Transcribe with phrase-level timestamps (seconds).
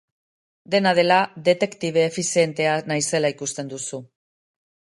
[0.75, 1.17] Dena dela,
[1.49, 4.01] detektibe efizientea naizela ikusten duzu.